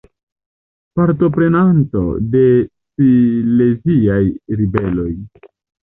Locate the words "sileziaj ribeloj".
2.97-5.11